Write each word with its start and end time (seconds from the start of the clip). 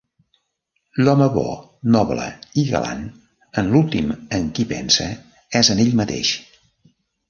L'home 1.03 1.27
bo, 1.35 1.43
noble 1.97 2.25
i 2.63 2.65
galant 2.71 3.05
en 3.63 3.71
l'últim 3.77 4.17
en 4.41 4.51
qui 4.57 4.69
pensa 4.77 5.11
és 5.65 5.75
en 5.77 5.89
ell 5.89 5.97
mateix. 6.05 6.39